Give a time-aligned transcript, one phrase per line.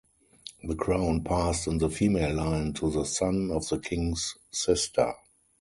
[0.63, 5.13] The crown passed in the female line to the son of the king's sister.